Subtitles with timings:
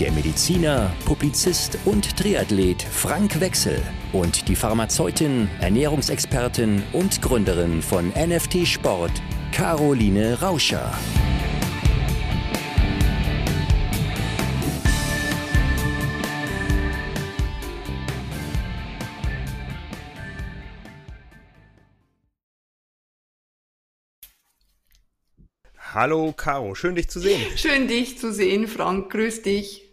[0.00, 3.82] der Mediziner, Publizist und Triathlet Frank Wechsel
[4.14, 9.12] und die Pharmazeutin, Ernährungsexpertin und Gründerin von NFT Sport,
[9.52, 10.90] Caroline Rauscher.
[25.92, 27.42] Hallo Caro, schön dich zu sehen.
[27.56, 29.10] Schön dich zu sehen, Frank.
[29.10, 29.89] Grüß dich.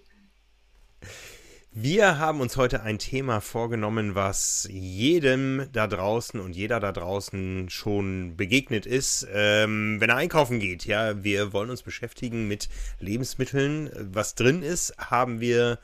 [1.80, 7.70] Wir haben uns heute ein Thema vorgenommen, was jedem da draußen und jeder da draußen
[7.70, 10.86] schon begegnet ist, ähm, wenn er einkaufen geht.
[10.88, 12.68] Ja, wir wollen uns beschäftigen mit
[13.00, 13.92] Lebensmitteln.
[14.12, 15.78] Was drin ist, haben wir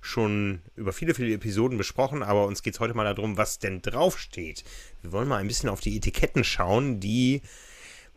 [0.00, 3.82] schon über viele, viele Episoden besprochen, aber uns geht es heute mal darum, was denn
[3.82, 4.62] draufsteht.
[5.02, 7.42] Wir wollen mal ein bisschen auf die Etiketten schauen, die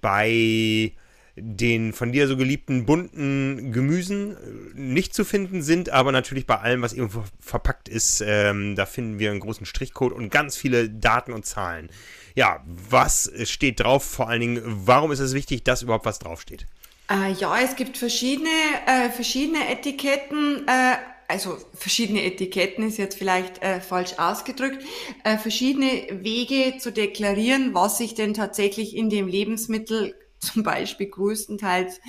[0.01, 0.93] bei
[1.35, 6.59] den von dir so geliebten bunten Gemüsen äh, nicht zu finden sind, aber natürlich bei
[6.59, 10.89] allem, was irgendwo verpackt ist, ähm, da finden wir einen großen Strichcode und ganz viele
[10.89, 11.89] Daten und Zahlen.
[12.35, 14.03] Ja, was steht drauf?
[14.03, 16.67] Vor allen Dingen, warum ist es wichtig, dass überhaupt was draufsteht?
[17.09, 18.49] Äh, ja, es gibt verschiedene,
[18.85, 20.67] äh, verschiedene Etiketten.
[20.67, 20.95] Äh,
[21.27, 24.83] also verschiedene Etiketten ist jetzt vielleicht äh, falsch ausgedrückt,
[25.23, 31.99] äh, verschiedene Wege zu deklarieren, was sich denn tatsächlich in dem Lebensmittel zum Beispiel größtenteils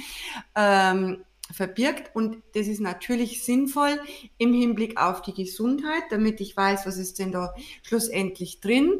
[0.54, 2.14] ähm, verbirgt.
[2.14, 4.00] Und das ist natürlich sinnvoll
[4.38, 8.92] im Hinblick auf die Gesundheit, damit ich weiß, was ist denn da schlussendlich drin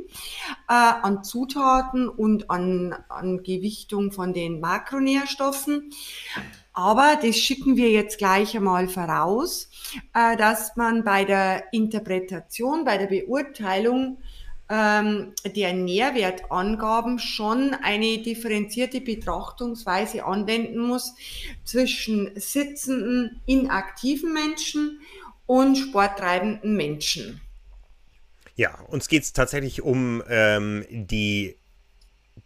[0.68, 5.90] äh, an Zutaten und an, an Gewichtung von den Makronährstoffen.
[6.72, 9.70] Aber das schicken wir jetzt gleich einmal voraus,
[10.12, 14.18] äh, dass man bei der Interpretation, bei der Beurteilung
[14.74, 21.14] ähm, der Nährwertangaben schon eine differenzierte Betrachtungsweise anwenden muss
[21.64, 25.00] zwischen sitzenden, inaktiven Menschen
[25.46, 27.40] und sporttreibenden Menschen.
[28.56, 31.56] Ja, uns geht es tatsächlich um ähm, die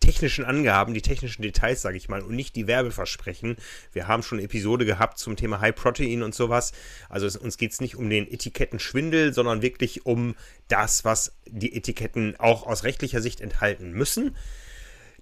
[0.01, 3.57] technischen Angaben, die technischen Details, sage ich mal, und nicht die Werbeversprechen.
[3.93, 6.73] Wir haben schon eine Episode gehabt zum Thema High Protein und sowas.
[7.09, 10.37] Also es, uns geht es nicht um den Etikettenschwindel, sondern wirklich um
[10.69, 14.37] das, was die Etiketten auch aus rechtlicher Sicht enthalten müssen.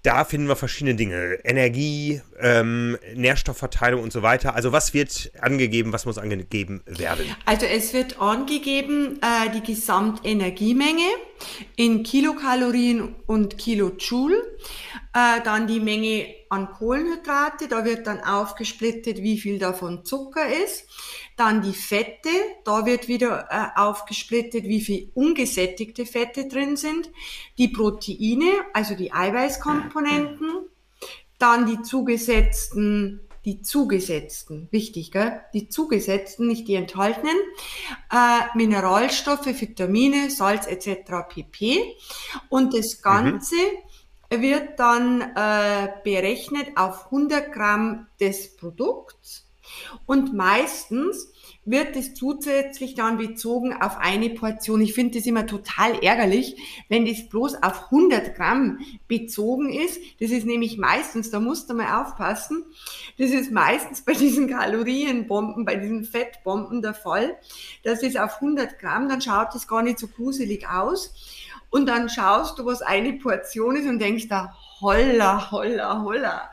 [0.07, 1.41] Da finden wir verschiedene Dinge.
[1.43, 4.55] Energie, ähm, Nährstoffverteilung und so weiter.
[4.55, 7.27] Also was wird angegeben, was muss angegeben werden?
[7.45, 11.09] Also es wird angegeben äh, die Gesamtenergiemenge
[11.75, 14.37] in Kilokalorien und Kilojoule.
[15.13, 20.85] Äh, dann die Menge an Kohlenhydrate, da wird dann aufgesplittet, wie viel davon Zucker ist.
[21.37, 22.31] Dann die Fette,
[22.65, 27.11] da wird wieder äh, aufgesplittet, wie viel ungesättigte Fette drin sind.
[27.59, 30.69] Die Proteine, also die Eiweißkomponenten.
[31.39, 35.41] Dann die zugesetzten die zugesetzten, wichtig, gell?
[35.55, 37.37] die zugesetzten, nicht die enthaltenen,
[38.13, 41.29] äh, Mineralstoffe, Vitamine, Salz etc.
[41.29, 41.95] pp.
[42.49, 43.03] Und das mhm.
[43.03, 43.55] Ganze
[44.33, 44.43] mhm.
[44.43, 49.46] wird dann äh, berechnet auf 100 Gramm des Produkts
[50.07, 51.33] und meistens
[51.65, 54.81] wird es zusätzlich dann bezogen auf eine Portion.
[54.81, 56.57] Ich finde das immer total ärgerlich,
[56.89, 58.79] wenn das bloß auf 100 Gramm
[59.09, 60.01] bezogen ist.
[60.21, 62.65] Das ist nämlich meistens, da musst du mal aufpassen,
[63.19, 67.37] das ist meistens bei diesen Kalorienbomben, bei diesen Fettbomben der Fall.
[67.83, 71.13] Das ist auf 100 Gramm, dann schaut das gar nicht so gruselig aus.
[71.71, 76.51] Und dann schaust du, was eine Portion ist und denkst da, holla, holla, holla.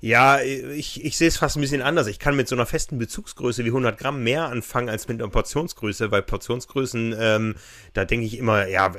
[0.00, 2.06] Ja, ich, ich sehe es fast ein bisschen anders.
[2.06, 5.30] Ich kann mit so einer festen Bezugsgröße wie 100 Gramm mehr anfangen als mit einer
[5.30, 7.54] Portionsgröße, weil Portionsgrößen, ähm,
[7.94, 8.92] da denke ich immer, ja,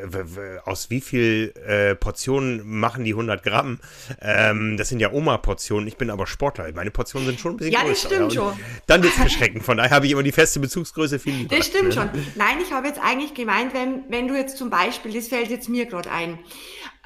[0.65, 3.79] aus wie viel äh, Portionen machen die 100 Gramm?
[4.21, 5.87] Ähm, das sind ja Oma-Portionen.
[5.87, 6.71] Ich bin aber Sportler.
[6.73, 8.09] Meine Portionen sind schon ein bisschen ja, größer.
[8.09, 8.59] Ja, das stimmt schon.
[8.87, 9.63] Dann wird es verschreckend.
[9.63, 11.55] Von daher habe ich immer die feste Bezugsgröße viel lieber.
[11.55, 11.93] Das stimmt ne?
[11.93, 12.09] schon.
[12.35, 15.69] Nein, ich habe jetzt eigentlich gemeint, wenn, wenn du jetzt zum Beispiel, das fällt jetzt
[15.69, 16.39] mir gerade ein,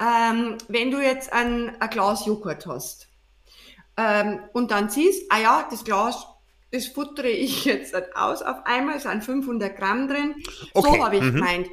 [0.00, 3.11] ähm, wenn du jetzt ein, ein Glas Joghurt hast,
[3.96, 6.26] ähm, und dann siehst, ah ja, das Glas,
[6.70, 10.34] das futtere ich jetzt aus auf einmal, sind 500 Gramm drin.
[10.72, 10.96] Okay.
[10.96, 11.34] So habe ich mhm.
[11.34, 11.68] gemeint.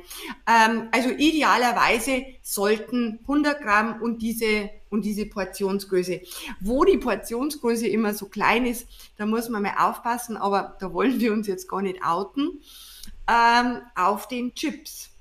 [0.48, 6.22] Ähm, also idealerweise sollten 100 Gramm und diese und diese Portionsgröße.
[6.62, 8.88] Wo die Portionsgröße immer so klein ist,
[9.18, 12.62] da muss man mal aufpassen, aber da wollen wir uns jetzt gar nicht outen.
[13.28, 15.12] Ähm, auf den Chips.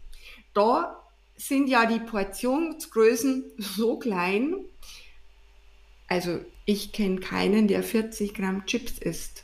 [0.54, 1.04] da
[1.36, 4.64] sind ja die Portionsgrößen so klein.
[6.08, 9.42] Also ich kenne keinen, der 40 Gramm Chips isst.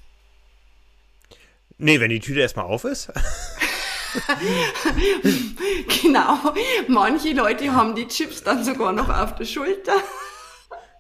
[1.79, 3.09] Nee, wenn die Tüte erstmal auf ist.
[6.03, 6.53] genau.
[6.87, 9.97] Manche Leute haben die Chips dann sogar noch auf der Schulter.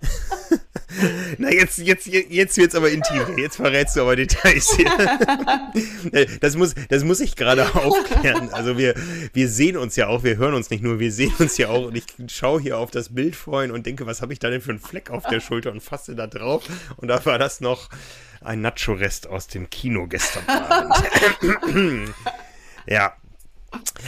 [1.39, 3.39] Na, jetzt, jetzt, jetzt wird's aber intim.
[3.39, 6.27] Jetzt verrätst du aber Details hier.
[6.41, 8.51] Das muss, das muss ich gerade aufklären.
[8.53, 8.95] Also wir,
[9.33, 11.87] wir sehen uns ja auch, wir hören uns nicht nur, wir sehen uns ja auch.
[11.87, 14.61] Und ich schaue hier auf das Bild vorhin und denke, was habe ich da denn
[14.61, 16.65] für einen Fleck auf der Schulter und fasse da drauf.
[16.97, 17.89] Und da war das noch
[18.41, 22.15] ein Nacho-Rest aus dem Kino gestern Abend.
[22.87, 23.15] ja,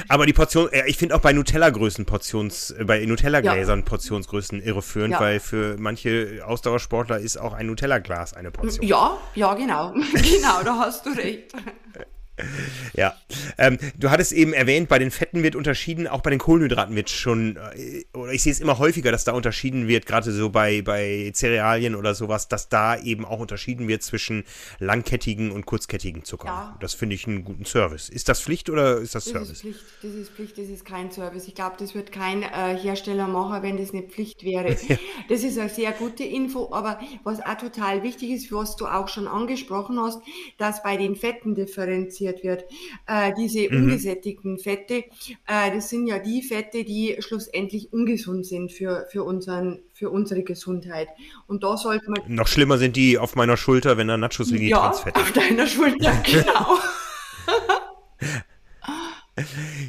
[0.09, 3.85] aber die Portion, äh, ich finde auch bei Nutella-Größen Portions, äh, bei Nutella-Gläsern ja.
[3.85, 5.21] Portionsgrößen irreführend, ja.
[5.21, 8.87] weil für manche Ausdauersportler ist auch ein Nutella-Glas eine Portion.
[8.87, 9.93] Ja, ja, genau.
[10.13, 11.53] genau, da hast du recht.
[12.95, 13.15] Ja,
[13.59, 17.11] ähm, du hattest eben erwähnt, bei den Fetten wird unterschieden, auch bei den Kohlenhydraten wird
[17.11, 20.83] schon, äh, oder ich sehe es immer häufiger, dass da unterschieden wird, gerade so bei,
[20.83, 24.45] bei Cerealien oder sowas, dass da eben auch unterschieden wird zwischen
[24.79, 26.49] langkettigen und kurzkettigen Zucker.
[26.49, 26.77] Ja.
[26.81, 28.09] Das finde ich einen guten Service.
[28.09, 29.51] Ist das Pflicht oder ist das, das Service?
[29.51, 31.49] Ist Pflicht, das ist Pflicht, das ist kein Service.
[31.49, 34.77] Ich glaube, das wird kein äh, Hersteller machen, wenn das nicht Pflicht wäre.
[35.29, 39.09] das ist eine sehr gute Info, aber was auch total wichtig ist, was du auch
[39.09, 40.21] schon angesprochen hast,
[40.57, 42.65] dass bei den Fetten differenziert produziert wird.
[43.07, 43.85] Äh, diese mhm.
[43.85, 45.05] ungesättigten Fette,
[45.47, 50.43] äh, das sind ja die Fette, die schlussendlich ungesund sind für, für, unseren, für unsere
[50.43, 51.09] Gesundheit.
[51.47, 52.21] Und da sollte man.
[52.29, 55.21] Noch schlimmer sind die auf meiner Schulter, wenn da Nachos liegen, ja, Transfette.
[55.21, 56.79] Auf deiner Schulter, genau.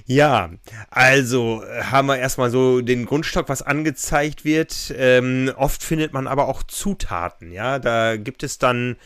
[0.05, 0.51] Ja,
[0.89, 4.93] also äh, haben wir erstmal so den Grundstock, was angezeigt wird.
[4.97, 7.79] Ähm, oft findet man aber auch Zutaten, ja.
[7.79, 8.97] Da gibt es dann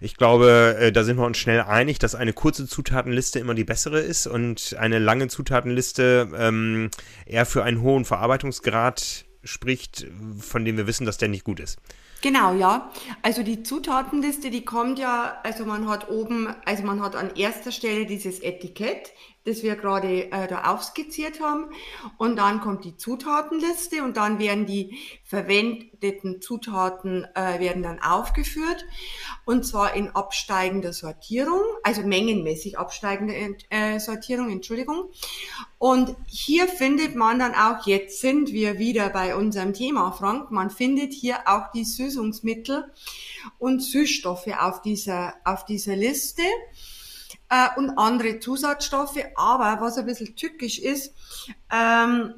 [0.00, 3.64] ich glaube, äh, da sind wir uns schnell einig, dass eine kurze Zutatenliste immer die
[3.64, 6.90] bessere ist und eine lange Zutatenliste ähm,
[7.26, 10.06] eher für einen hohen Verarbeitungsgrad spricht,
[10.38, 11.78] von dem wir wissen, dass der nicht gut ist.
[12.20, 12.90] Genau, ja.
[13.22, 17.70] Also die Zutatenliste, die kommt ja, also man hat oben, also man hat an erster
[17.70, 19.12] Stelle dieses Etikett,
[19.48, 21.70] das wir gerade äh, da aufskizziert haben.
[22.18, 28.84] Und dann kommt die Zutatenliste und dann werden die verwendeten Zutaten äh, werden dann aufgeführt
[29.44, 33.34] und zwar in absteigender Sortierung, also mengenmäßig absteigende
[33.70, 35.10] äh, Sortierung, Entschuldigung.
[35.78, 40.70] Und hier findet man dann auch, jetzt sind wir wieder bei unserem Thema, Frank, man
[40.70, 42.92] findet hier auch die Süßungsmittel
[43.58, 46.42] und Süßstoffe auf dieser, auf dieser Liste
[47.50, 49.24] äh, und andere Zusatzstoffe.
[49.34, 51.14] Aber was ein bisschen tückisch ist,
[51.72, 52.34] ähm,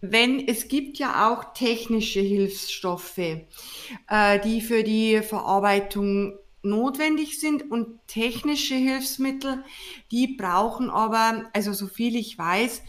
[0.00, 8.00] wenn es gibt ja auch technische Hilfsstoffe, äh, die für die Verarbeitung notwendig sind und
[8.06, 9.64] technische Hilfsmittel,
[10.10, 12.82] die brauchen aber, also so viel ich weiß,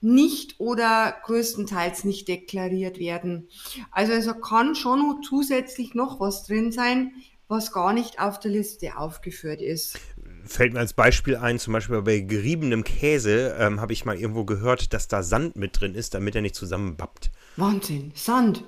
[0.00, 3.48] nicht oder größtenteils nicht deklariert werden.
[3.90, 7.12] Also es also kann schon zusätzlich noch was drin sein,
[7.48, 9.98] was gar nicht auf der Liste aufgeführt ist
[10.46, 14.44] fällt mir als Beispiel ein, zum Beispiel bei geriebenem Käse ähm, habe ich mal irgendwo
[14.44, 17.30] gehört, dass da Sand mit drin ist, damit er nicht zusammenbappt.
[17.56, 18.64] Wahnsinn, Sand.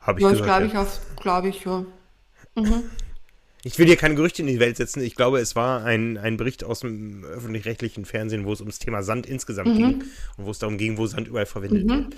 [0.00, 0.44] Habe ich ja, gehört.
[0.46, 1.84] glaube ich, auf, glaube ich, ja.
[2.54, 2.84] Mhm.
[3.64, 5.02] Ich will dir keine Gerüchte in die Welt setzen.
[5.02, 9.02] Ich glaube, es war ein, ein Bericht aus dem öffentlich-rechtlichen Fernsehen, wo es ums Thema
[9.02, 9.76] Sand insgesamt mhm.
[9.76, 10.04] ging
[10.36, 11.88] und wo es darum ging, wo Sand überall verwendet mhm.
[11.88, 12.16] wird.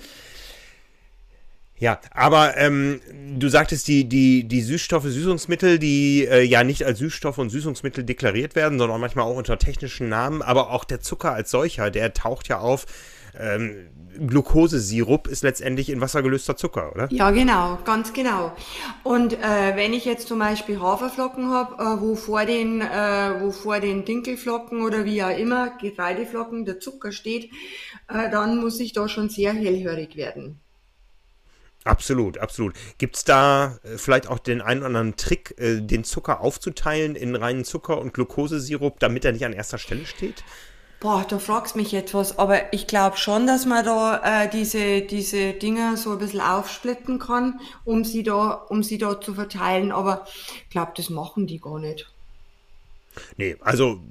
[1.79, 2.99] Ja, aber ähm,
[3.37, 8.03] du sagtest, die, die, die Süßstoffe, Süßungsmittel, die äh, ja nicht als Süßstoffe und Süßungsmittel
[8.03, 12.13] deklariert werden, sondern manchmal auch unter technischen Namen, aber auch der Zucker als solcher, der
[12.13, 12.85] taucht ja auf.
[13.39, 13.87] Ähm,
[14.27, 17.07] Glukosesirup ist letztendlich in Wasser gelöster Zucker, oder?
[17.11, 18.51] Ja, genau, ganz genau.
[19.03, 23.51] Und äh, wenn ich jetzt zum Beispiel Haferflocken habe, äh, wo vor den, äh, wo
[23.51, 27.51] vor den Dinkelflocken oder wie auch immer Getreideflocken der Zucker steht,
[28.09, 30.59] äh, dann muss ich da schon sehr hellhörig werden.
[31.85, 32.73] Absolut, absolut.
[32.97, 37.15] Gibt es da äh, vielleicht auch den einen oder anderen Trick, äh, den Zucker aufzuteilen
[37.15, 40.43] in reinen Zucker und Glukosesirup, damit er nicht an erster Stelle steht?
[40.99, 45.53] Boah, da fragst mich etwas, aber ich glaube schon, dass man da äh, diese, diese
[45.53, 50.27] Dinge so ein bisschen aufsplitten kann, um sie da, um sie da zu verteilen, aber
[50.63, 52.11] ich glaube, das machen die gar nicht.
[53.37, 54.01] Nee, also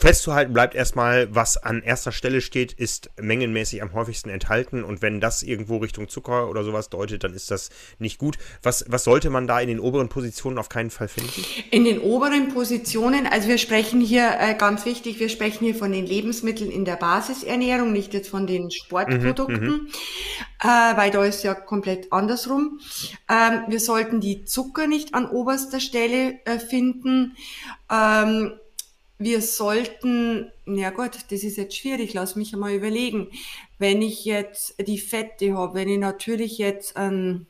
[0.00, 4.84] festzuhalten bleibt erstmal, was an erster Stelle steht, ist mengenmäßig am häufigsten enthalten.
[4.84, 8.36] Und wenn das irgendwo Richtung Zucker oder sowas deutet, dann ist das nicht gut.
[8.62, 11.44] Was, was sollte man da in den oberen Positionen auf keinen Fall finden?
[11.70, 15.92] In den oberen Positionen, also wir sprechen hier äh, ganz wichtig, wir sprechen hier von
[15.92, 19.88] den Lebensmitteln in der Basisernährung, nicht jetzt von den Sportprodukten, mhm,
[20.62, 22.80] äh, weil da ist ja komplett andersrum.
[23.28, 27.36] Ähm, wir sollten die Zucker nicht an oberster Stelle äh, finden.
[27.90, 28.52] Ähm,
[29.18, 33.28] wir sollten, ja gut, das ist jetzt schwierig, lass mich einmal überlegen.
[33.78, 37.46] Wenn ich jetzt die Fette habe, wenn ich natürlich jetzt ähm,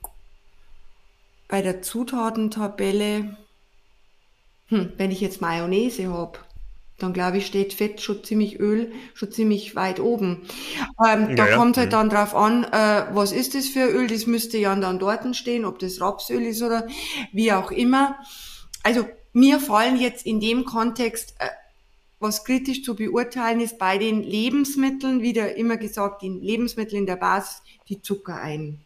[1.49, 3.37] bei der Zutatentabelle,
[4.69, 6.39] hm, wenn ich jetzt Mayonnaise habe,
[6.99, 10.43] dann glaube ich, steht Fett schon ziemlich Öl, schon ziemlich weit oben.
[11.05, 11.57] Ähm, ja, da ja.
[11.57, 11.93] kommt halt mhm.
[11.93, 14.07] dann drauf an, äh, was ist das für Öl?
[14.07, 16.87] Das müsste ja dann dort stehen, ob das Rapsöl ist oder
[17.33, 18.17] wie auch immer.
[18.83, 21.49] Also mir fallen jetzt in dem Kontext, äh,
[22.21, 27.17] was kritisch zu beurteilen ist, bei den Lebensmitteln, wieder immer gesagt, die Lebensmittel in der
[27.17, 28.81] Basis, die Zucker ein.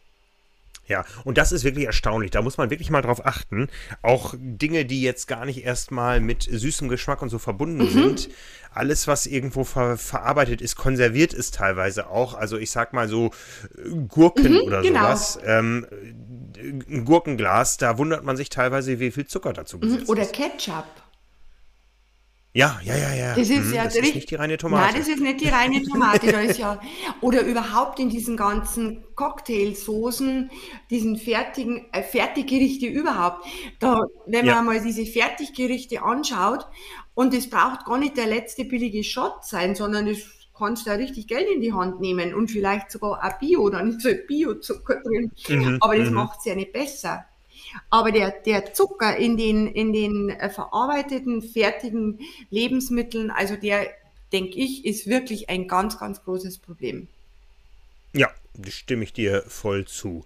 [0.88, 2.30] Ja, und das ist wirklich erstaunlich.
[2.30, 3.68] Da muss man wirklich mal drauf achten.
[4.00, 7.90] Auch Dinge, die jetzt gar nicht erstmal mit süßem Geschmack und so verbunden mhm.
[7.90, 8.28] sind.
[8.72, 12.34] Alles, was irgendwo ver verarbeitet ist, konserviert ist teilweise auch.
[12.34, 13.32] Also ich sag mal so
[13.76, 15.00] äh, Gurken mhm, oder genau.
[15.00, 15.38] sowas.
[15.44, 15.86] Ähm,
[16.58, 20.08] ein Gurkenglas, da wundert man sich teilweise, wie viel Zucker dazu gesetzt ist.
[20.08, 20.86] Oder Ketchup.
[22.54, 23.34] Ja, ja, ja, ja.
[23.36, 24.86] Das ist hm, ja das ist nicht die reine Tomate.
[24.86, 26.32] Nein, das ist nicht die reine Tomate.
[26.32, 26.80] da ist ja,
[27.20, 30.50] oder überhaupt in diesen ganzen Cocktailsoßen,
[30.90, 33.46] diesen fertigen, äh, Fertiggerichte überhaupt.
[33.78, 34.62] Da, wenn man ja.
[34.62, 36.66] mal diese Fertiggerichte anschaut,
[37.14, 41.26] und es braucht gar nicht der letzte billige Shot sein, sondern es kannst da richtig
[41.26, 45.30] Geld in die Hand nehmen und vielleicht sogar auch Bio, dann ist halt Biozucker drin.
[45.48, 46.16] Mhm, Aber das mhm.
[46.16, 47.24] macht es ja nicht besser.
[47.90, 53.86] Aber der, der Zucker in den, in den äh, verarbeiteten, fertigen Lebensmitteln, also der,
[54.32, 57.08] denke ich, ist wirklich ein ganz, ganz großes Problem.
[58.12, 58.30] Ja,
[58.68, 60.24] stimme ich dir voll zu.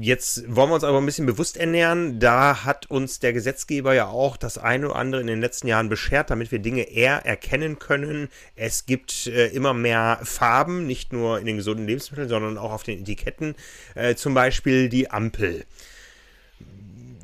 [0.00, 2.18] Jetzt wollen wir uns aber ein bisschen bewusst ernähren.
[2.18, 5.88] Da hat uns der Gesetzgeber ja auch das eine oder andere in den letzten Jahren
[5.88, 8.28] beschert, damit wir Dinge eher erkennen können.
[8.56, 12.82] Es gibt äh, immer mehr Farben, nicht nur in den gesunden Lebensmitteln, sondern auch auf
[12.82, 13.54] den Etiketten.
[13.94, 15.64] Äh, zum Beispiel die Ampel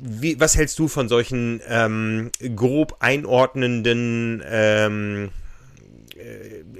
[0.01, 5.48] wie, was hältst du von solchen ähm, grob einordnenden ähm, äh,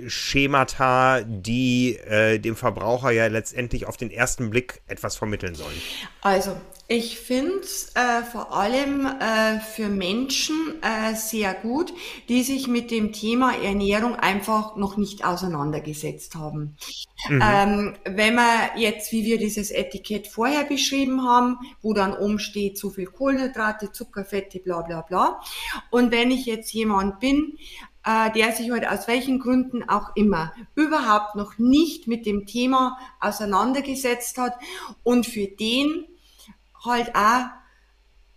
[0.07, 5.81] Schemata, die äh, dem Verbraucher ja letztendlich auf den ersten Blick etwas vermitteln sollen?
[6.23, 6.57] Also,
[6.91, 11.93] ich finde es äh, vor allem äh, für Menschen äh, sehr gut,
[12.31, 16.77] die sich mit dem Thema Ernährung einfach noch nicht auseinandergesetzt haben.
[17.29, 17.43] Mhm.
[17.45, 22.79] Ähm, wenn man jetzt, wie wir dieses Etikett vorher beschrieben haben, wo dann oben steht,
[22.79, 25.41] zu viel Kohlenhydrate, Zuckerfette, bla bla bla.
[25.91, 27.59] Und wenn ich jetzt jemand bin,
[28.05, 32.47] äh, der sich heute halt aus welchen Gründen auch immer überhaupt noch nicht mit dem
[32.47, 34.55] Thema auseinandergesetzt hat
[35.03, 36.07] und für den
[36.85, 37.47] halt auch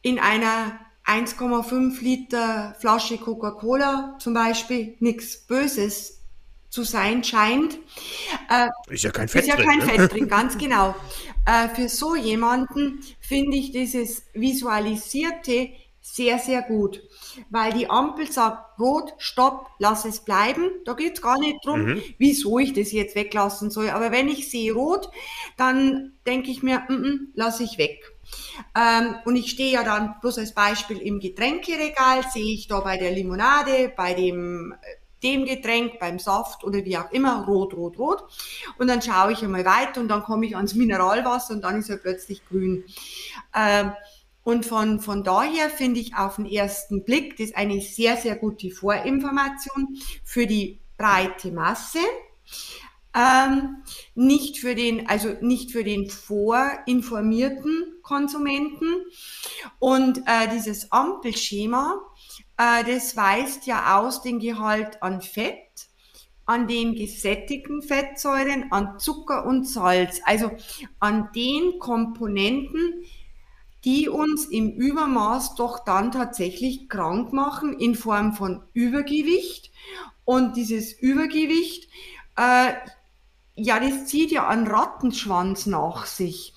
[0.02, 6.22] in einer 1,5 Liter Flasche Coca-Cola zum Beispiel nichts Böses
[6.70, 7.80] zu sein scheint.
[8.50, 9.52] Äh, ist ja kein Fett drin.
[9.52, 9.86] Ist ja kein ne?
[9.86, 10.96] Fett drin, ganz genau.
[11.46, 15.70] Äh, für so jemanden finde ich dieses Visualisierte
[16.02, 17.02] sehr, sehr gut.
[17.50, 20.70] Weil die Ampel sagt, rot, stopp, lass es bleiben.
[20.86, 22.04] Da geht es gar nicht drum, mhm.
[22.18, 23.90] wieso ich das jetzt weglassen soll.
[23.90, 25.10] Aber wenn ich sehe rot,
[25.58, 28.00] dann denke ich mir, mm -mm, lass ich weg.
[28.76, 32.98] Ähm, und ich stehe ja dann bloß als Beispiel im Getränkeregal, sehe ich da bei
[32.98, 37.98] der Limonade, bei dem äh, dem Getränk, beim Saft oder wie auch immer, rot, rot,
[38.00, 38.24] rot.
[38.78, 41.90] Und dann schaue ich einmal weiter und dann komme ich ans Mineralwasser und dann ist
[41.90, 42.84] er plötzlich grün.
[43.56, 43.92] Ähm,
[44.44, 48.72] und von, von daher finde ich auf den ersten Blick das eine sehr, sehr gute
[48.72, 52.00] Vorinformation für die breite Masse.
[53.14, 53.84] Ähm,
[54.16, 58.88] nicht für den, also nicht für den vorinformierten Konsumenten.
[59.80, 62.00] Und äh, dieses Ampelschema,
[62.58, 65.90] äh, das weist ja aus den Gehalt an Fett,
[66.46, 70.52] an den gesättigten Fettsäuren, an Zucker und Salz, also
[71.00, 73.04] an den Komponenten,
[73.84, 79.72] die uns im Übermaß doch dann tatsächlich krank machen in Form von Übergewicht.
[80.26, 81.90] Und dieses Übergewicht
[82.38, 82.74] äh,
[83.56, 86.54] ja, das zieht ja einen Rattenschwanz nach sich.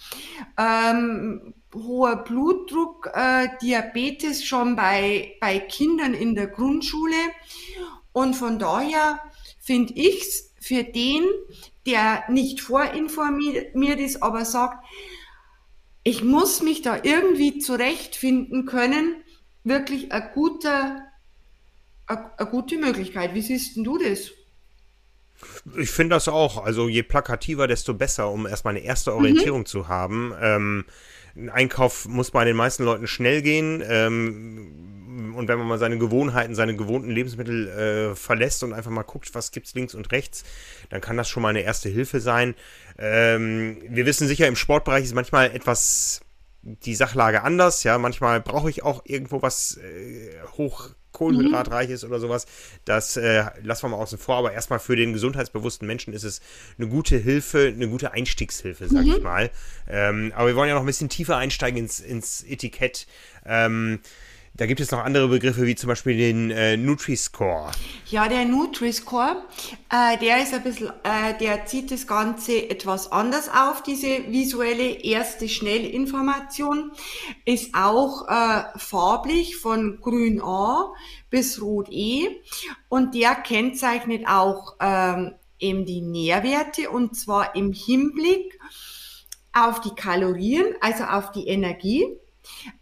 [0.57, 7.17] Ähm, hoher Blutdruck, äh, Diabetes schon bei, bei Kindern in der Grundschule.
[8.13, 9.21] Und von daher
[9.59, 11.25] finde ich's für den,
[11.85, 14.85] der nicht vorinformiert ist, aber sagt,
[16.05, 19.17] ich muss mich da irgendwie zurechtfinden können,
[19.65, 21.03] wirklich eine gute,
[22.07, 23.35] eine, eine gute Möglichkeit.
[23.35, 24.31] Wie siehst denn du das?
[25.77, 26.63] Ich finde das auch.
[26.63, 29.67] Also je plakativer, desto besser, um erstmal eine erste Orientierung mhm.
[29.67, 30.35] zu haben.
[30.41, 30.85] Ähm,
[31.53, 33.83] Einkauf muss bei den meisten Leuten schnell gehen.
[33.87, 39.03] Ähm, und wenn man mal seine Gewohnheiten, seine gewohnten Lebensmittel äh, verlässt und einfach mal
[39.03, 40.45] guckt, was gibt's links und rechts,
[40.91, 42.55] dann kann das schon mal eine erste Hilfe sein.
[42.99, 46.21] Ähm, wir wissen sicher, im Sportbereich ist manchmal etwas
[46.63, 47.83] die Sachlage anders.
[47.85, 52.47] Ja, manchmal brauche ich auch irgendwo was äh, hoch kohlenhydratreich ist oder sowas.
[52.85, 54.37] Das äh, lassen wir mal außen vor.
[54.37, 56.43] Aber erstmal für den gesundheitsbewussten Menschen ist es
[56.77, 59.13] eine gute Hilfe, eine gute Einstiegshilfe, sag mhm.
[59.13, 59.51] ich mal.
[59.89, 63.07] Ähm, aber wir wollen ja noch ein bisschen tiefer einsteigen ins, ins Etikett.
[63.47, 64.01] Ähm,
[64.57, 67.73] da gibt es noch andere Begriffe, wie zum Beispiel den äh, Nutri-Score.
[68.07, 69.43] Ja, der Nutri-Score,
[69.91, 75.03] äh, der ist ein bisschen, äh, der zieht das Ganze etwas anders auf, diese visuelle
[75.03, 76.93] erste Schnellinformation.
[77.45, 80.93] Ist auch äh, farblich von grün A
[81.31, 82.29] bis rot E
[82.89, 88.57] und der kennzeichnet auch ähm, eben die Nährwerte und zwar im Hinblick
[89.53, 92.07] auf die Kalorien, also auf die Energie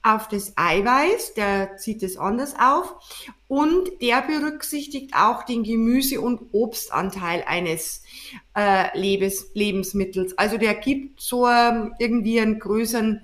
[0.02, 2.97] auf das Eiweiß, der zieht es anders auf
[3.49, 8.02] und der berücksichtigt auch den Gemüse- und Obstanteil eines
[8.57, 10.37] äh, Lebens, Lebensmittels.
[10.38, 13.21] Also der gibt so ähm, irgendwie einen größeren,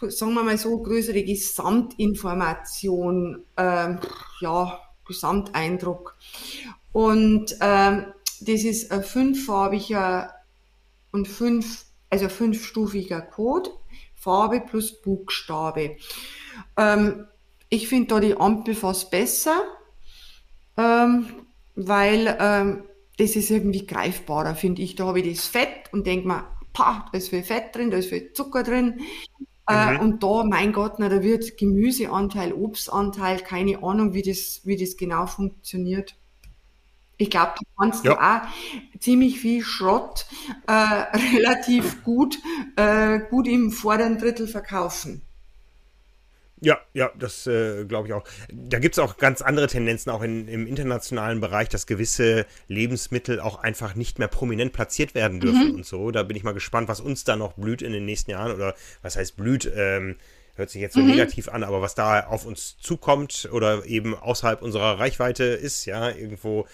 [0.00, 3.94] sagen wir mal so, größere Gesamtinformation, äh,
[4.40, 6.16] ja, Gesamteindruck.
[6.92, 8.06] Und ähm,
[8.40, 10.34] das ist ein fünffarbiger
[11.12, 13.70] und fünf, also fünfstufiger Code
[14.24, 15.96] Farbe plus Buchstabe.
[16.78, 17.26] Ähm,
[17.68, 19.62] ich finde da die Ampel fast besser,
[20.78, 21.26] ähm,
[21.74, 22.84] weil ähm,
[23.18, 24.96] das ist irgendwie greifbarer, finde ich.
[24.96, 27.98] Da habe ich das Fett und denke mir, pa, da ist viel Fett drin, da
[27.98, 29.00] ist viel Zucker drin.
[29.68, 30.00] Äh, mhm.
[30.00, 34.96] und da, mein Gott, na, da wird Gemüseanteil, Obstanteil, keine Ahnung, wie das, wie das
[34.96, 36.16] genau funktioniert.
[37.16, 38.18] Ich glaube, du kannst ja.
[38.18, 40.26] auch ziemlich viel Schrott
[40.66, 40.72] äh,
[41.36, 42.38] relativ gut,
[42.76, 45.22] äh, gut im vorderen Drittel verkaufen.
[46.64, 48.24] Ja, ja, das äh, glaube ich auch.
[48.50, 53.38] Da gibt es auch ganz andere Tendenzen, auch in, im internationalen Bereich, dass gewisse Lebensmittel
[53.38, 55.74] auch einfach nicht mehr prominent platziert werden dürfen mhm.
[55.74, 56.10] und so.
[56.10, 58.74] Da bin ich mal gespannt, was uns da noch blüht in den nächsten Jahren oder
[59.02, 59.70] was heißt blüht.
[59.76, 60.16] Ähm,
[60.56, 61.08] hört sich jetzt so mhm.
[61.08, 66.10] negativ an, aber was da auf uns zukommt oder eben außerhalb unserer Reichweite ist, ja,
[66.10, 66.66] irgendwo,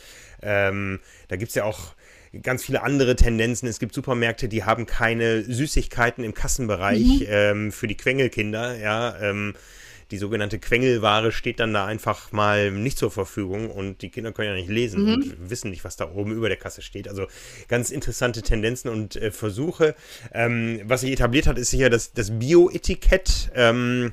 [0.42, 1.94] ähm, da gibt es ja auch
[2.42, 3.68] ganz viele andere Tendenzen.
[3.68, 7.26] Es gibt Supermärkte, die haben keine Süßigkeiten im Kassenbereich mhm.
[7.29, 9.55] ähm, für die Quengelkinder, ja, ähm,
[10.11, 14.49] die sogenannte Quengelware steht dann da einfach mal nicht zur Verfügung und die Kinder können
[14.49, 15.14] ja nicht lesen mhm.
[15.14, 17.09] und wissen nicht, was da oben über der Kasse steht.
[17.09, 17.27] Also
[17.68, 19.94] ganz interessante Tendenzen und äh, Versuche.
[20.33, 23.51] Ähm, was sich etabliert hat, ist sicher das, das Bio-Etikett.
[23.55, 24.12] Ähm,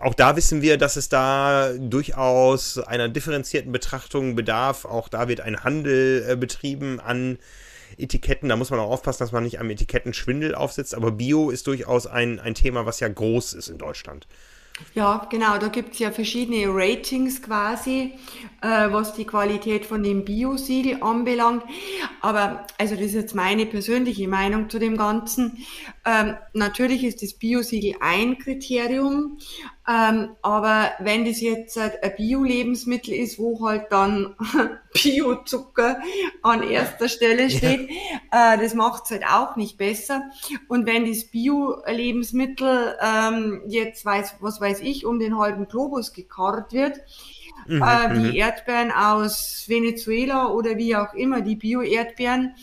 [0.00, 4.84] auch da wissen wir, dass es da durchaus einer differenzierten Betrachtung bedarf.
[4.84, 7.38] Auch da wird ein Handel äh, betrieben an
[7.98, 8.48] Etiketten.
[8.48, 10.94] Da muss man auch aufpassen, dass man nicht am Etikettenschwindel aufsetzt.
[10.94, 14.26] Aber Bio ist durchaus ein, ein Thema, was ja groß ist in Deutschland.
[14.94, 18.12] Ja, genau, da gibt es ja verschiedene Ratings quasi,
[18.62, 21.64] äh, was die Qualität von dem Bio-Siegel anbelangt.
[22.20, 25.64] Aber, also das ist jetzt meine persönliche Meinung zu dem Ganzen.
[26.04, 29.38] Ähm, natürlich ist das Bio-Siegel ein Kriterium,
[29.88, 34.36] ähm, aber wenn das jetzt ein Bio-Lebensmittel ist, wo halt dann
[34.94, 35.98] Bio-Zucker
[36.42, 37.90] an erster Stelle steht,
[38.32, 38.54] ja.
[38.54, 40.22] äh, das macht es halt auch nicht besser.
[40.68, 46.72] Und wenn das Bio-Lebensmittel ähm, jetzt weiß, was weiß ich, um den halben Globus gekarrt
[46.72, 47.00] wird,
[47.66, 48.34] mhm, äh, wie mhm.
[48.34, 52.54] Erdbeeren aus Venezuela oder wie auch immer, die Bio-Erdbeeren,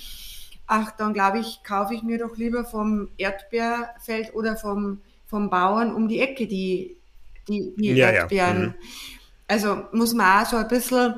[0.68, 5.94] ach, dann glaube ich, kaufe ich mir doch lieber vom Erdbeerfeld oder vom, vom Bauern
[5.94, 6.96] um die Ecke die
[7.50, 8.62] die, die ja, Erdbeeren.
[8.62, 8.68] Ja.
[8.68, 8.74] Mhm.
[9.48, 11.16] Also muss man auch so ein bisschen,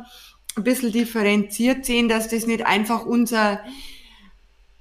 [0.55, 3.59] ein bisschen differenziert sehen, dass das nicht einfach unser,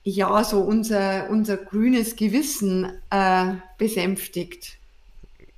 [0.05, 4.79] ja, so unser, unser grünes Gewissen äh, besänftigt.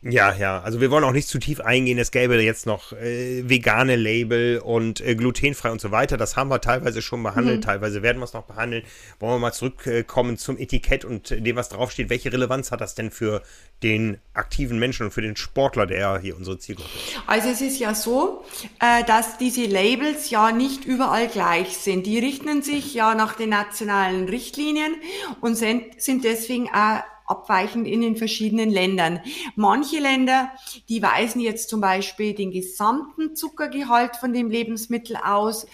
[0.05, 1.97] Ja, ja, also wir wollen auch nicht zu tief eingehen.
[1.97, 6.17] Es gäbe jetzt noch äh, vegane Label und äh, glutenfrei und so weiter.
[6.17, 7.63] Das haben wir teilweise schon behandelt, mhm.
[7.63, 8.83] teilweise werden wir es noch behandeln.
[9.21, 12.11] Wollen wir mal zurückkommen zum Etikett und dem, was draufsteht.
[12.11, 13.43] Welche Relevanz hat das denn für
[13.85, 17.23] den aktiven Menschen und für den Sportler, der hier unsere Zielgruppe ist?
[17.29, 18.45] Also es ist ja so,
[18.81, 22.07] äh, dass diese Labels ja nicht überall gleich sind.
[22.07, 24.97] Die richten sich ja nach den nationalen Richtlinien
[25.41, 29.21] und sind, sind deswegen auch abweichend in den verschiedenen Ländern.
[29.57, 30.53] Manche Länder,
[30.89, 35.67] die weisen jetzt zum Beispiel den gesamten Zuckergehalt von dem Lebensmittel aus,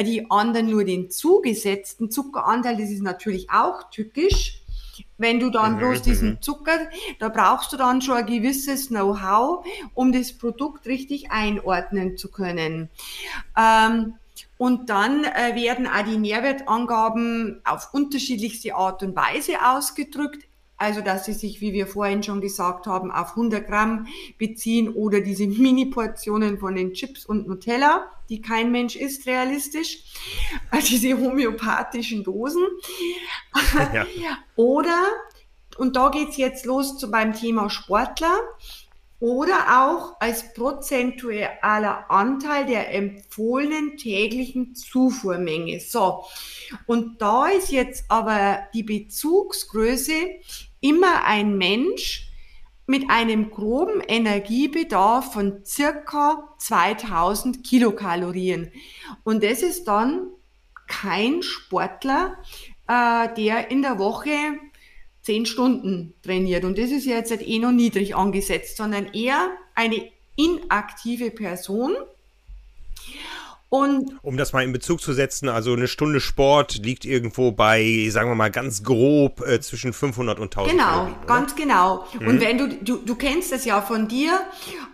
[0.00, 2.76] die anderen nur den zugesetzten Zuckeranteil.
[2.76, 4.62] Das ist natürlich auch tückisch.
[5.16, 6.42] Wenn du dann mhm, bloß diesen mhm.
[6.42, 6.78] Zucker,
[7.18, 12.88] da brauchst du dann schon ein gewisses Know-how, um das Produkt richtig einordnen zu können.
[13.56, 14.14] Ähm,
[14.56, 20.47] und dann äh, werden auch die Nährwertangaben auf unterschiedlichste Art und Weise ausgedrückt.
[20.80, 24.06] Also, dass sie sich, wie wir vorhin schon gesagt haben, auf 100 Gramm
[24.38, 30.04] beziehen oder diese Mini-Portionen von den Chips und Nutella, die kein Mensch isst, realistisch.
[30.70, 32.64] Also diese homöopathischen Dosen.
[33.92, 34.06] Ja.
[34.54, 35.02] Oder,
[35.78, 38.38] und da geht's jetzt los zu beim Thema Sportler.
[39.20, 45.80] oder auch als prozentualer Anteil der empfohlenen täglichen Zufuhrmenge.
[45.80, 46.24] So,
[46.86, 50.12] und da ist jetzt aber die Bezugsgröße
[50.80, 52.28] immer ein Mensch
[52.86, 58.72] mit einem groben Energiebedarf von circa 2000 Kilokalorien.
[59.24, 60.28] Und das ist dann
[60.86, 62.38] kein Sportler,
[62.88, 64.30] äh, der in der Woche
[65.20, 66.64] zehn Stunden trainiert.
[66.64, 71.94] Und das ist jetzt halt eh noch niedrig angesetzt, sondern eher eine inaktive Person.
[73.70, 78.08] Und um das mal in Bezug zu setzen, also eine Stunde Sport liegt irgendwo bei,
[78.10, 82.06] sagen wir mal ganz grob, äh, zwischen 500 und 1000 Genau, Kalorien, ganz genau.
[82.18, 82.26] Mhm.
[82.26, 84.40] Und wenn du, du, du kennst das ja von dir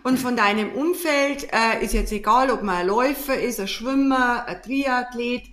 [0.03, 4.45] und von deinem Umfeld, äh, ist jetzt egal, ob man ein Läufer ist, ein Schwimmer,
[4.45, 5.43] ein Triathlet,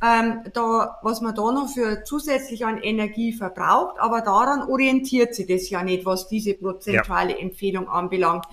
[0.00, 5.46] ähm, da, was man da noch für zusätzlich an Energie verbraucht, aber daran orientiert sich
[5.48, 7.38] das ja nicht, was diese prozentuale ja.
[7.38, 8.44] Empfehlung anbelangt.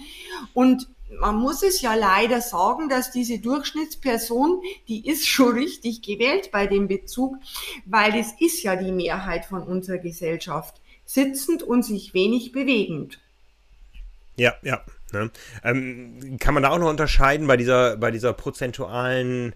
[0.53, 0.87] Und
[1.19, 6.67] man muss es ja leider sagen, dass diese Durchschnittsperson, die ist schon richtig gewählt bei
[6.67, 7.37] dem Bezug,
[7.85, 13.19] weil es ist ja die Mehrheit von unserer Gesellschaft, sitzend und sich wenig bewegend.
[14.35, 14.81] Ja, ja.
[15.11, 15.31] Ne?
[15.63, 19.55] Ähm, kann man da auch noch unterscheiden bei dieser, bei dieser prozentualen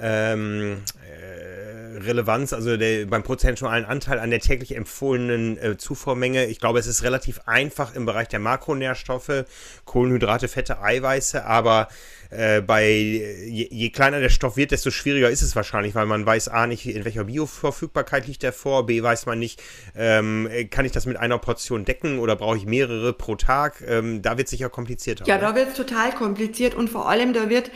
[0.00, 1.57] ähm, äh,
[2.04, 6.46] Relevanz, also der, beim prozentualen Anteil an der täglich empfohlenen äh, Zufuhrmenge.
[6.46, 9.44] Ich glaube, es ist relativ einfach im Bereich der Makronährstoffe,
[9.84, 11.88] Kohlenhydrate, Fette, Eiweiße, aber
[12.30, 16.26] äh, bei je, je, kleiner der Stoff wird, desto schwieriger ist es wahrscheinlich, weil man
[16.26, 19.62] weiß A nicht, in welcher Bioverfügbarkeit liegt der vor, B weiß man nicht,
[19.96, 23.82] ähm, kann ich das mit einer Portion decken oder brauche ich mehrere pro Tag?
[23.86, 25.24] Ähm, da wird es sicher komplizierter.
[25.26, 27.70] Ja, da wird es total kompliziert und vor allem da wird,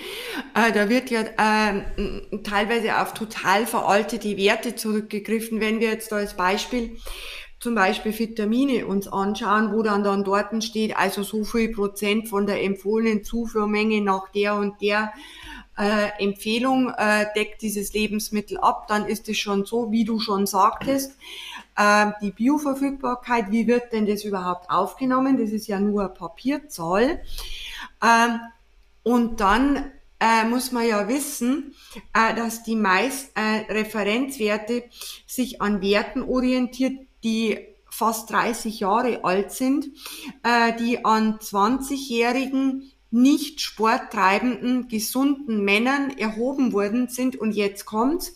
[0.55, 5.61] äh, da wird ja äh, teilweise auf total veraltete Werte zurückgegriffen.
[5.61, 6.97] Wenn wir jetzt da als Beispiel
[7.63, 12.45] zum Beispiel Vitamine uns anschauen, wo dann dann dort steht, also so viel Prozent von
[12.45, 15.13] der empfohlenen Zufuhrmenge nach der und der
[15.79, 20.49] äh, Empfehlung äh, deckt dieses Lebensmittel ab, dann ist es schon so, wie du schon
[20.49, 21.17] sagtest,
[21.77, 25.39] äh, die Bioverfügbarkeit, wie wird denn das überhaupt aufgenommen?
[25.39, 27.23] Das ist ja nur Papierzahl.
[28.03, 28.41] Ähm,
[29.05, 31.77] und dann äh, muss man ja wissen,
[32.13, 34.83] äh, dass die meist äh, Referenzwerte
[35.29, 37.59] sich an Werten orientiert, die
[37.91, 39.91] fast 30 Jahre alt sind,
[40.43, 47.37] äh, die an 20-jährigen nicht sporttreibenden, gesunden Männern erhoben worden sind.
[47.37, 48.35] Und jetzt kommt's.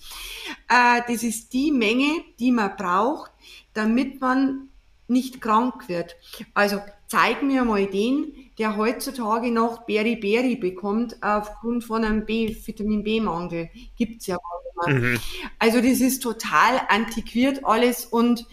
[0.69, 3.31] Äh, das ist die Menge, die man braucht,
[3.73, 4.69] damit man
[5.09, 6.17] nicht krank wird.
[6.53, 13.03] Also zeig mir mal den, der heutzutage noch Beriberi bekommt aufgrund von einem B, Vitamin
[13.03, 13.71] B-Mangel.
[13.97, 15.11] Gibt's ja gar nicht mehr.
[15.11, 15.21] Mhm.
[15.59, 18.47] Also das ist total antiquiert alles und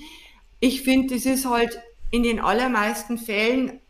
[0.64, 1.78] ich finde, das ist halt
[2.10, 3.82] in den allermeisten Fällen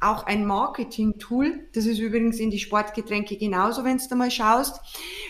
[0.00, 1.68] auch ein Marketing-Tool.
[1.74, 4.80] Das ist übrigens in die Sportgetränke genauso, wenn du mal schaust.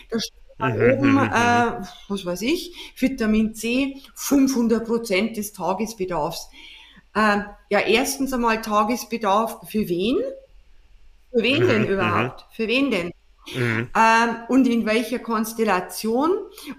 [0.09, 1.31] Da steht da mhm, oben, mhm, mhm.
[1.31, 6.49] äh, was weiß ich, Vitamin C, 500 Prozent des Tagesbedarfs.
[7.15, 10.17] Äh, ja, erstens einmal Tagesbedarf für wen?
[11.33, 12.47] Für wen denn überhaupt?
[12.53, 13.13] Für wen denn?
[13.55, 13.89] Mhm.
[13.97, 16.31] Ähm, und in welcher Konstellation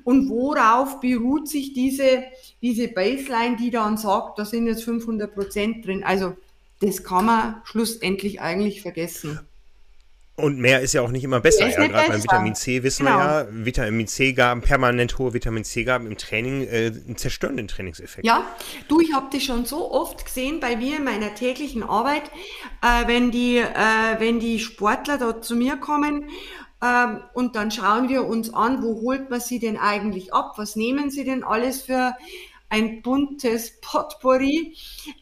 [0.04, 2.24] und worauf beruht sich diese,
[2.62, 6.04] diese Baseline, die dann sagt, da sind jetzt 500 Prozent drin.
[6.04, 6.36] Also
[6.80, 9.40] das kann man schlussendlich eigentlich vergessen.
[10.36, 11.70] Und mehr ist ja auch nicht immer besser.
[11.70, 13.18] Ja, gerade beim Vitamin C wissen genau.
[13.20, 18.26] wir ja, Vitamin C-Gaben, permanent hohe Vitamin C-Gaben im Training äh, zerstören den Trainingseffekt.
[18.26, 18.44] Ja,
[18.88, 22.24] du, ich habe das schon so oft gesehen bei mir in meiner täglichen Arbeit,
[22.82, 26.30] äh, wenn, die, äh, wenn die Sportler da zu mir kommen
[26.84, 30.54] ähm, und dann schauen wir uns an, wo holt man sie denn eigentlich ab?
[30.58, 32.16] Was nehmen sie denn alles für
[32.74, 34.76] ein buntes Potpourri.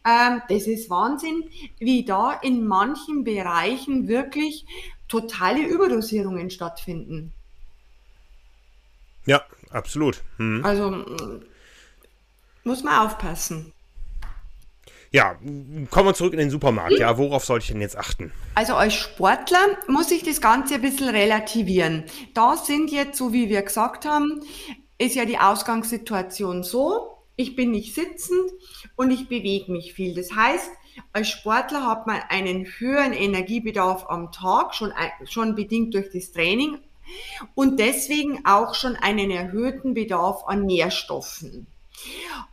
[0.08, 4.65] Ähm, das ist Wahnsinn, wie da in manchen Bereichen wirklich
[5.12, 7.34] totale Überdosierungen stattfinden.
[9.26, 10.21] Ja, absolut.
[10.38, 10.63] Hm.
[10.63, 11.06] Also
[12.63, 13.74] muss man aufpassen.
[15.12, 15.36] Ja,
[15.89, 16.97] kommen wir zurück in den Supermarkt.
[16.97, 18.32] Ja, worauf sollte ich denn jetzt achten?
[18.56, 22.06] Also als Sportler muss ich das Ganze ein bisschen relativieren.
[22.34, 24.41] Da sind jetzt, so wie wir gesagt haben,
[24.97, 28.52] ist ja die Ausgangssituation so, ich bin nicht sitzend
[28.95, 30.15] und ich bewege mich viel.
[30.15, 30.69] Das heißt,
[31.13, 34.93] als Sportler hat man einen höheren Energiebedarf am Tag, schon,
[35.25, 36.80] schon bedingt durch das Training
[37.56, 41.67] und deswegen auch schon einen erhöhten Bedarf an Nährstoffen.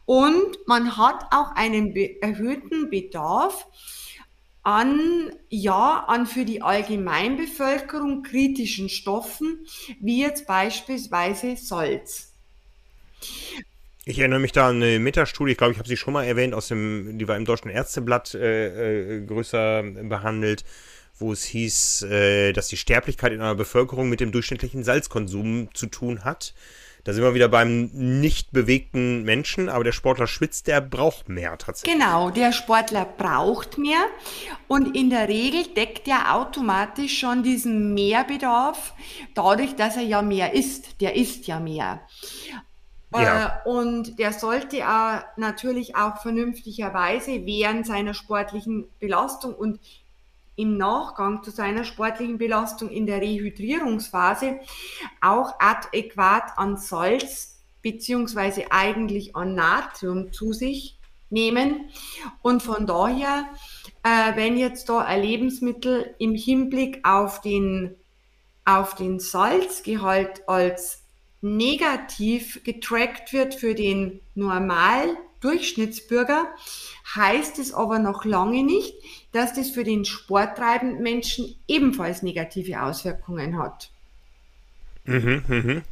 [0.04, 3.66] Und man hat auch einen erhöhten Bedarf
[4.62, 9.66] an, ja, an für die Allgemeinbevölkerung kritischen Stoffen,
[10.00, 12.32] wie jetzt beispielsweise Salz.
[14.08, 16.54] Ich erinnere mich da an eine Metastudie, ich glaube, ich habe sie schon mal erwähnt,
[16.54, 20.64] aus dem, die war im Deutschen Ärzteblatt äh, äh, größer behandelt,
[21.18, 25.88] wo es hieß, äh, dass die Sterblichkeit in einer Bevölkerung mit dem durchschnittlichen Salzkonsum zu
[25.88, 26.54] tun hat.
[27.04, 31.58] Da sind wir wieder beim nicht bewegten Menschen, aber der Sportler schwitzt, der braucht mehr
[31.58, 31.94] tatsächlich.
[31.94, 34.06] Genau, der Sportler braucht mehr
[34.68, 38.94] und in der Regel deckt er automatisch schon diesen Mehrbedarf
[39.34, 41.02] dadurch, dass er ja mehr isst.
[41.02, 42.00] Der isst ja mehr.
[43.12, 43.62] Ja.
[43.64, 49.80] Äh, und der sollte äh, natürlich auch vernünftigerweise während seiner sportlichen Belastung und
[50.56, 54.58] im Nachgang zu seiner sportlichen Belastung in der Rehydrierungsphase
[55.20, 60.98] auch adäquat an Salz beziehungsweise eigentlich an Natrium zu sich
[61.30, 61.90] nehmen.
[62.42, 63.44] Und von daher,
[64.02, 67.94] äh, wenn jetzt da ein Lebensmittel im Hinblick auf den,
[68.64, 71.04] auf den Salzgehalt als
[71.40, 76.46] negativ getrackt wird für den normal Durchschnittsbürger,
[77.14, 78.94] heißt es aber noch lange nicht,
[79.32, 83.90] dass das für den sporttreibenden Menschen ebenfalls negative Auswirkungen hat.
[85.04, 85.82] Mhm, mhm.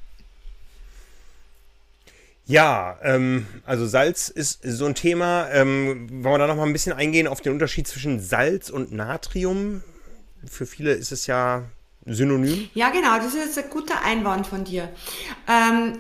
[2.48, 5.48] Ja, ähm, also Salz ist so ein Thema.
[5.50, 8.92] Ähm, wollen wir da noch mal ein bisschen eingehen auf den Unterschied zwischen Salz und
[8.92, 9.82] Natrium?
[10.48, 11.64] Für viele ist es ja
[12.06, 12.68] synonym.
[12.74, 14.88] Ja, genau, das ist ein guter Einwand von dir.
[15.48, 15.94] Ähm,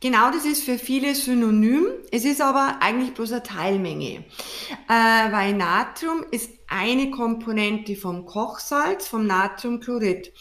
[0.00, 1.86] Genau, das ist für viele synonym.
[2.12, 4.24] Es ist aber eigentlich bloß eine Teilmenge,
[4.88, 10.32] äh, weil Natrium ist eine Komponente vom Kochsalz, vom Natriumchlorid.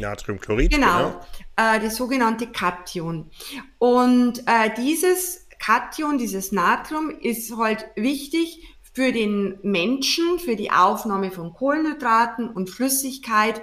[0.00, 1.20] Natriumchlorid, genau.
[1.56, 1.74] genau.
[1.76, 3.30] Äh, das sogenannte Kation.
[3.78, 11.32] Und äh, dieses Kation, dieses Natrium ist halt wichtig für den Menschen, für die Aufnahme
[11.32, 13.58] von Kohlenhydraten und Flüssigkeit,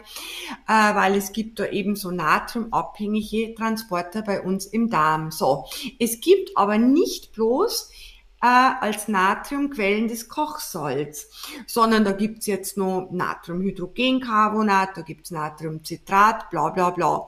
[0.68, 5.32] äh, weil es gibt da eben so natriumabhängige Transporter bei uns im Darm.
[5.32, 5.66] So,
[6.00, 7.90] es gibt aber nicht bloß
[8.42, 11.30] äh, als Natriumquellen des Kochsalz,
[11.66, 17.28] sondern da gibt's jetzt noch Natriumhydrogencarbonat, da gibt's Natriumcitrat, bla bla bla.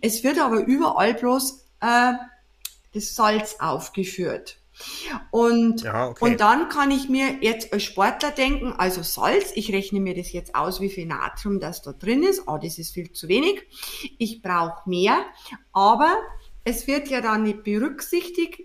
[0.00, 2.14] Es wird aber überall bloß äh,
[2.92, 4.58] das Salz aufgeführt.
[5.30, 6.24] Und, ja, okay.
[6.24, 10.32] und dann kann ich mir jetzt als Sportler denken, also Salz, ich rechne mir das
[10.32, 12.48] jetzt aus, wie viel Natrium das da drin ist.
[12.48, 13.62] Ah, das ist viel zu wenig.
[14.18, 15.24] Ich brauche mehr.
[15.72, 16.12] Aber
[16.64, 18.60] es wird ja dann nicht berücksichtigt,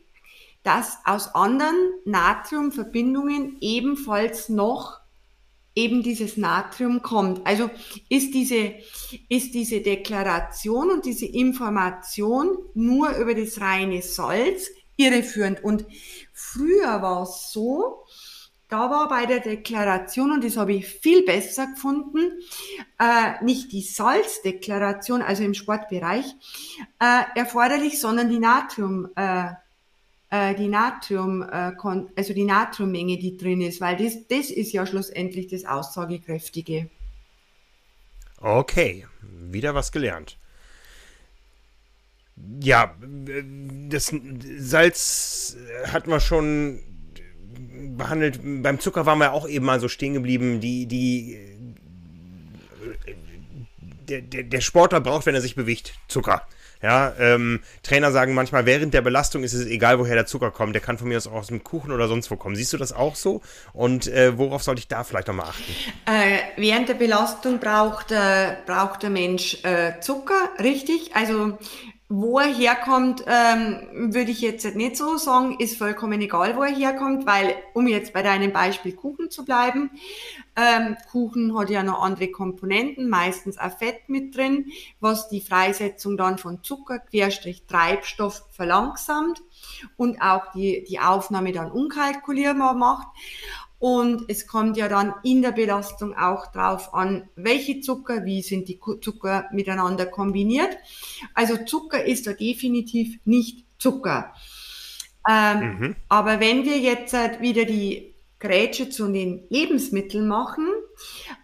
[0.64, 5.00] dass aus anderen Natriumverbindungen ebenfalls noch
[5.76, 7.46] eben dieses Natrium kommt.
[7.46, 7.70] Also
[8.10, 8.74] ist diese,
[9.30, 14.70] ist diese Deklaration und diese Information nur über das reine Salz
[15.00, 15.64] irreführend.
[15.64, 15.86] Und
[16.34, 18.04] früher war es so,
[18.68, 22.40] da war bei der Deklaration, und das habe ich viel besser gefunden,
[23.00, 26.26] äh, nicht die Salzdeklaration, also im Sportbereich,
[27.00, 29.50] äh, erforderlich, sondern die Natrium, äh,
[30.30, 31.72] äh die Natrium, äh,
[32.16, 36.92] also die Natriummenge, die drin ist, weil das, das ist ja schlussendlich das Aussagekräftige.
[38.40, 40.38] Okay, wieder was gelernt
[42.62, 42.94] ja,
[43.90, 44.14] das
[44.58, 46.80] Salz hat man schon
[47.98, 48.40] behandelt.
[48.44, 50.60] Beim Zucker waren wir auch eben mal so stehen geblieben.
[50.60, 51.38] Die, die,
[54.08, 56.44] der, der, der Sportler braucht, wenn er sich bewegt, Zucker.
[56.82, 60.74] Ja, ähm, Trainer sagen manchmal, während der Belastung ist es egal, woher der Zucker kommt.
[60.74, 62.56] Der kann von mir aus auch aus dem Kuchen oder sonst wo kommen.
[62.56, 63.42] Siehst du das auch so?
[63.74, 65.76] Und äh, worauf sollte ich da vielleicht nochmal achten?
[66.06, 71.14] Äh, während der Belastung braucht, äh, braucht der Mensch äh, Zucker, richtig.
[71.16, 71.58] Also
[72.12, 76.76] wo er herkommt, ähm, würde ich jetzt nicht so sagen, ist vollkommen egal, wo er
[76.76, 79.92] herkommt, weil, um jetzt bei deinem Beispiel Kuchen zu bleiben,
[80.56, 86.18] ähm, Kuchen hat ja noch andere Komponenten, meistens auch Fett mit drin, was die Freisetzung
[86.18, 89.44] dann von Zucker, Querstrich Treibstoff verlangsamt
[89.96, 93.08] und auch die, die Aufnahme dann unkalkulierbar macht.
[93.80, 98.68] Und es kommt ja dann in der Belastung auch drauf an, welche Zucker, wie sind
[98.68, 100.78] die Zucker miteinander kombiniert.
[101.34, 104.34] Also Zucker ist da definitiv nicht Zucker.
[105.30, 105.96] Ähm, mhm.
[106.10, 110.68] Aber wenn wir jetzt halt wieder die Grätsche zu den Lebensmitteln machen,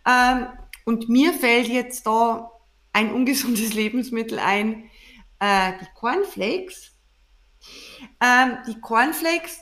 [0.05, 0.47] ähm,
[0.85, 2.51] und mir fällt jetzt da
[2.93, 4.89] ein ungesundes Lebensmittel ein,
[5.39, 6.91] äh, die Cornflakes.
[8.21, 9.59] Ähm, die Cornflakes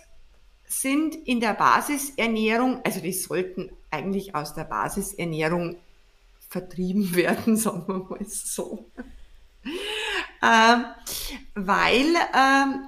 [0.81, 5.77] sind in der Basisernährung, also die sollten eigentlich aus der Basisernährung
[6.49, 8.89] vertrieben werden, sagen wir mal so.
[10.43, 10.85] ähm,
[11.55, 12.87] weil ähm,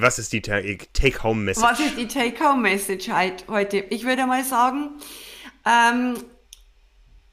[0.00, 1.64] Was ist die Take-Home-Message?
[1.64, 3.08] Was ist die Take-Home-Message
[3.46, 3.76] heute?
[3.90, 4.98] Ich würde mal sagen,
[5.64, 6.16] ähm,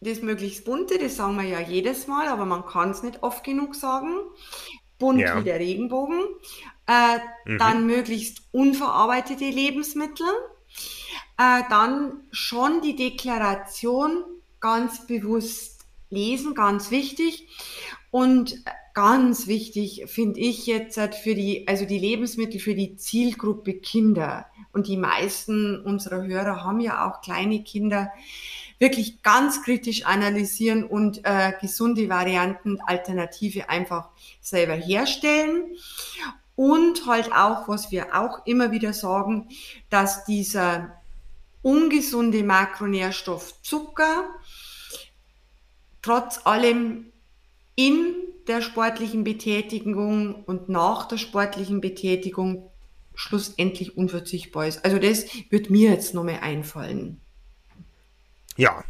[0.02, 3.44] das möglichst bunte, das sagen wir ja jedes Mal, aber man kann es nicht oft
[3.44, 4.10] genug sagen.
[5.00, 5.40] Bunt ja.
[5.40, 6.22] wie der Regenbogen.
[6.86, 7.18] Äh,
[7.50, 7.58] mhm.
[7.58, 10.28] Dann möglichst unverarbeitete Lebensmittel.
[11.40, 14.24] Äh, dann schon die Deklaration
[14.66, 17.48] ganz bewusst lesen, ganz wichtig.
[18.10, 18.56] Und
[18.96, 24.48] ganz wichtig finde ich jetzt halt für die, also die Lebensmittel für die Zielgruppe Kinder.
[24.74, 28.12] Und die meisten unserer Hörer haben ja auch kleine Kinder.
[28.80, 34.10] Wirklich ganz kritisch analysieren und äh, gesunde Varianten, Alternative einfach
[34.42, 35.76] selber herstellen.
[36.56, 39.48] Und halt auch, was wir auch immer wieder sagen,
[39.92, 41.04] dass dieser
[41.66, 44.30] ungesunde Makronährstoff Zucker
[46.06, 47.08] trotz allem
[47.76, 48.14] in
[48.48, 52.70] der sportlichen Betätigung und nach der sportlichen Betätigung
[53.16, 54.86] schlussendlich unverzichtbar ist.
[54.86, 57.20] Also das wird mir jetzt nochmal einfallen.
[58.56, 58.84] Ja,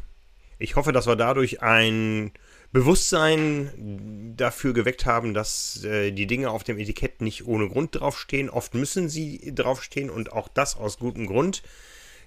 [0.60, 2.32] ich hoffe, dass wir dadurch ein
[2.74, 8.50] Bewusstsein dafür geweckt haben, dass äh, die Dinge auf dem Etikett nicht ohne Grund draufstehen.
[8.50, 11.64] Oft müssen sie draufstehen und auch das aus gutem Grund.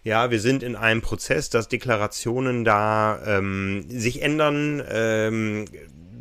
[0.04, 4.82] Ja, wir sind in einem Prozess, dass Deklarationen da ähm, sich ändern.
[4.90, 5.66] Ähm,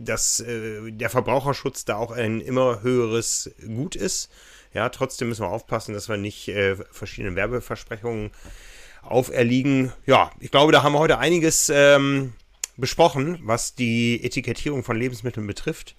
[0.08, 4.30] dass äh, der Verbraucherschutz da auch ein immer höheres Gut ist.
[4.74, 8.32] Ja, trotzdem müssen wir aufpassen, dass wir nicht äh, verschiedenen Werbeversprechungen
[9.02, 9.92] auferliegen.
[10.06, 12.34] Ja, ich glaube, da haben wir heute einiges ähm,
[12.76, 15.96] besprochen, was die Etikettierung von Lebensmitteln betrifft.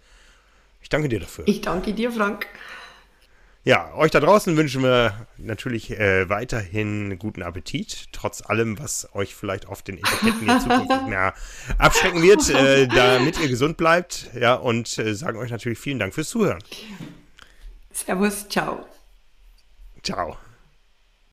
[0.81, 1.47] Ich danke dir dafür.
[1.49, 2.47] Ich danke dir, Frank.
[3.69, 9.35] Ja, euch da draußen wünschen wir natürlich äh, weiterhin guten Appetit, trotz allem, was euch
[9.35, 11.35] vielleicht auf den Etiketten in Zukunft nicht mehr
[11.77, 14.31] abschrecken wird, äh, damit ihr gesund bleibt.
[14.33, 16.65] Ja, und äh, sagen euch natürlich vielen Dank fürs Zuhören.
[17.93, 18.87] Servus, ciao.
[20.03, 20.39] Ciao.